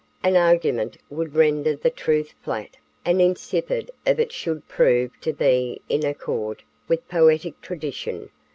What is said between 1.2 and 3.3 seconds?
render the truth flat and